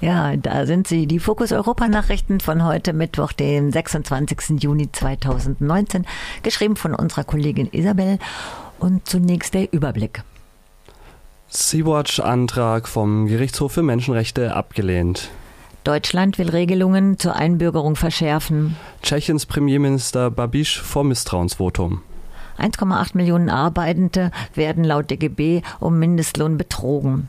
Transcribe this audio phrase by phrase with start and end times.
[0.00, 4.62] Ja, da sind sie, die Fokus Europa Nachrichten von heute Mittwoch, dem 26.
[4.62, 6.06] Juni 2019,
[6.42, 8.18] geschrieben von unserer Kollegin Isabel.
[8.78, 10.22] Und zunächst der Überblick.
[11.48, 15.28] Sea-Watch-Antrag vom Gerichtshof für Menschenrechte abgelehnt.
[15.84, 18.76] Deutschland will Regelungen zur Einbürgerung verschärfen.
[19.02, 22.00] Tschechiens Premierminister Babiš vor Misstrauensvotum.
[22.58, 27.28] 1,8 Millionen Arbeitende werden laut DGB um Mindestlohn betrogen.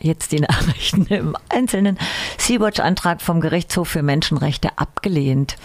[0.00, 1.98] Jetzt die Nachrichten im Einzelnen.
[2.36, 5.56] Sea-Watch-Antrag vom Gerichtshof für Menschenrechte abgelehnt.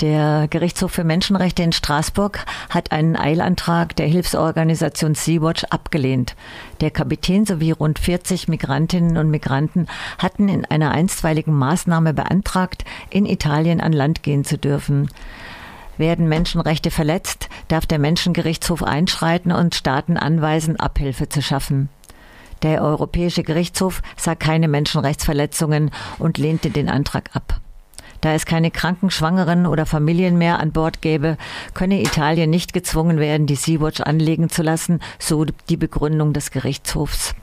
[0.00, 6.36] Der Gerichtshof für Menschenrechte in Straßburg hat einen Eilantrag der Hilfsorganisation Sea-Watch abgelehnt.
[6.80, 13.26] Der Kapitän sowie rund 40 Migrantinnen und Migranten hatten in einer einstweiligen Maßnahme beantragt, in
[13.26, 15.10] Italien an Land gehen zu dürfen.
[15.98, 21.88] Werden Menschenrechte verletzt, darf der Menschengerichtshof einschreiten und Staaten anweisen, Abhilfe zu schaffen.
[22.62, 27.60] Der Europäische Gerichtshof sah keine Menschenrechtsverletzungen und lehnte den Antrag ab.
[28.20, 31.36] Da es keine kranken Schwangeren oder Familien mehr an Bord gäbe,
[31.74, 37.34] könne Italien nicht gezwungen werden, die Sea-Watch anlegen zu lassen, so die Begründung des Gerichtshofs.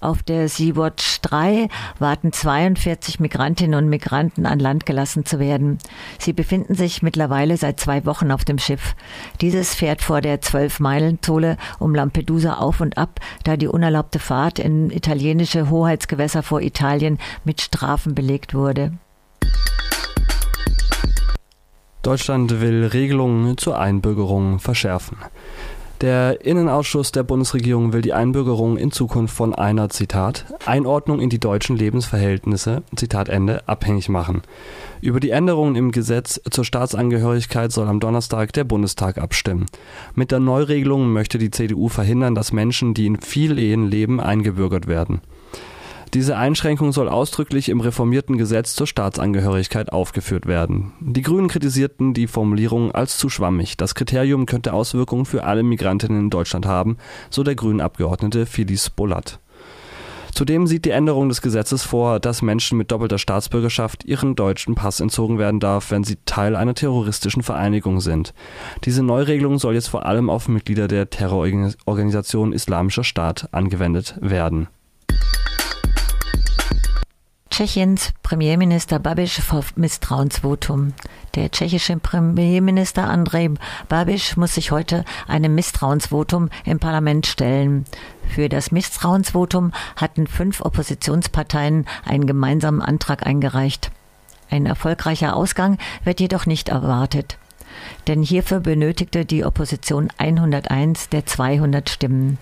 [0.00, 5.78] Auf der Sea-Watch 3 warten 42 Migrantinnen und Migranten an Land gelassen zu werden.
[6.18, 8.94] Sie befinden sich mittlerweile seit zwei Wochen auf dem Schiff.
[9.40, 14.90] Dieses fährt vor der 12-Meilen-Zone um Lampedusa auf und ab, da die unerlaubte Fahrt in
[14.90, 18.92] italienische Hoheitsgewässer vor Italien mit Strafen belegt wurde.
[22.04, 25.16] Deutschland will Regelungen zur Einbürgerung verschärfen.
[26.04, 31.40] Der Innenausschuss der Bundesregierung will die Einbürgerung in Zukunft von einer, Zitat, Einordnung in die
[31.40, 34.42] deutschen Lebensverhältnisse, Zitat Ende, abhängig machen.
[35.00, 39.64] Über die Änderungen im Gesetz zur Staatsangehörigkeit soll am Donnerstag der Bundestag abstimmen.
[40.14, 45.22] Mit der Neuregelung möchte die CDU verhindern, dass Menschen, die in Vielehen leben, eingebürgert werden.
[46.14, 50.92] Diese Einschränkung soll ausdrücklich im reformierten Gesetz zur Staatsangehörigkeit aufgeführt werden.
[51.00, 53.76] Die Grünen kritisierten die Formulierung als zu schwammig.
[53.76, 56.98] Das Kriterium könnte Auswirkungen für alle Migrantinnen in Deutschland haben,
[57.30, 59.40] so der grünen Abgeordnete Phyllis Bolat.
[60.32, 65.00] Zudem sieht die Änderung des Gesetzes vor, dass Menschen mit doppelter Staatsbürgerschaft ihren deutschen Pass
[65.00, 68.34] entzogen werden darf, wenn sie Teil einer terroristischen Vereinigung sind.
[68.84, 74.68] Diese Neuregelung soll jetzt vor allem auf Mitglieder der Terrororganisation Islamischer Staat angewendet werden.
[77.54, 80.92] Tschechiens Premierminister Babiš vor Misstrauensvotum.
[81.36, 83.52] Der tschechische Premierminister Andrej
[83.88, 87.84] Babiš muss sich heute einem Misstrauensvotum im Parlament stellen.
[88.26, 93.92] Für das Misstrauensvotum hatten fünf Oppositionsparteien einen gemeinsamen Antrag eingereicht.
[94.50, 97.38] Ein erfolgreicher Ausgang wird jedoch nicht erwartet.
[98.06, 102.38] Denn hierfür benötigte die Opposition 101 der 200 Stimmen.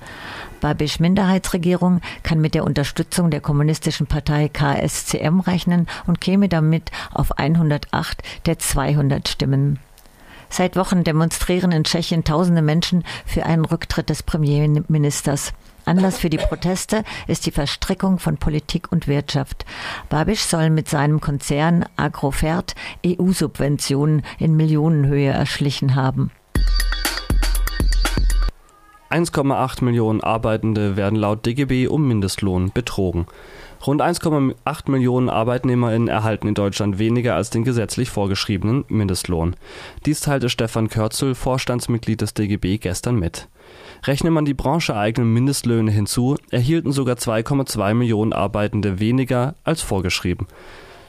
[0.60, 7.38] Babisch Minderheitsregierung kann mit der Unterstützung der kommunistischen Partei KSCM rechnen und käme damit auf
[7.38, 9.78] 108 der 200 Stimmen.
[10.50, 15.54] Seit Wochen demonstrieren in Tschechien tausende Menschen für einen Rücktritt des Premierministers.
[15.84, 19.64] Anlass für die Proteste ist die Verstrickung von Politik und Wirtschaft.
[20.08, 26.30] Babisch soll mit seinem Konzern Agrofert EU-Subventionen in Millionenhöhe erschlichen haben.
[29.12, 33.26] 1,8 Millionen Arbeitende werden laut DGB um Mindestlohn betrogen.
[33.86, 39.54] Rund 1,8 Millionen ArbeitnehmerInnen erhalten in Deutschland weniger als den gesetzlich vorgeschriebenen Mindestlohn.
[40.06, 43.48] Dies teilte Stefan Körzel, Vorstandsmitglied des DGB, gestern mit.
[44.04, 50.46] Rechne man die brancheeigenen Mindestlöhne hinzu, erhielten sogar 2,2 Millionen Arbeitende weniger als vorgeschrieben.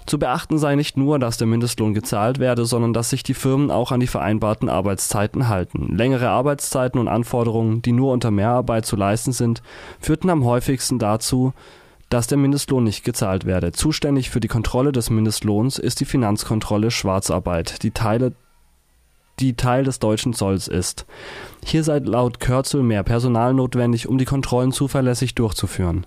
[0.05, 3.71] Zu beachten sei nicht nur, dass der Mindestlohn gezahlt werde, sondern dass sich die Firmen
[3.71, 5.95] auch an die vereinbarten Arbeitszeiten halten.
[5.95, 9.63] Längere Arbeitszeiten und Anforderungen, die nur unter Mehrarbeit zu leisten sind,
[9.99, 11.53] führten am häufigsten dazu,
[12.09, 13.71] dass der Mindestlohn nicht gezahlt werde.
[13.71, 18.33] Zuständig für die Kontrolle des Mindestlohns ist die Finanzkontrolle Schwarzarbeit, die Teile
[19.39, 21.07] die Teil des deutschen Zolls ist.
[21.65, 26.05] Hier sei laut Kürzel mehr Personal notwendig, um die Kontrollen zuverlässig durchzuführen.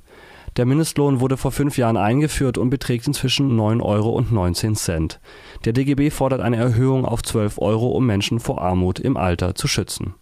[0.56, 5.18] Der Mindestlohn wurde vor fünf Jahren eingeführt und beträgt inzwischen 9,19 Euro.
[5.66, 9.68] Der DGB fordert eine Erhöhung auf 12 Euro, um Menschen vor Armut im Alter zu
[9.68, 10.14] schützen.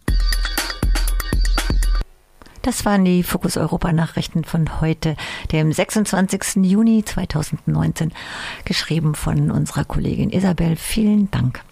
[2.63, 5.15] Das waren die Fokus Europa Nachrichten von heute,
[5.51, 6.63] dem 26.
[6.63, 8.11] Juni 2019,
[8.65, 10.75] geschrieben von unserer Kollegin Isabel.
[10.75, 11.63] Vielen Dank.